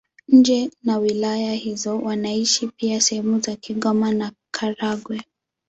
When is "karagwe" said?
4.51-5.21